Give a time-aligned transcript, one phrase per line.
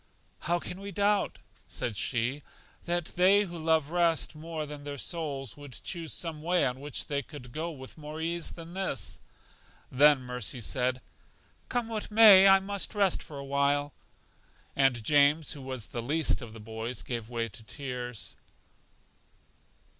[0.39, 2.41] How can we doubt, said she,
[2.85, 7.05] that they who love rest more than their souls would choose some way on which
[7.05, 9.19] they could go with more ease than this?
[9.91, 11.01] Then Mercy said,
[11.69, 13.93] Come what may, I must rest for a while.
[14.75, 18.35] And James, who was the least of the boys, gave way to tears.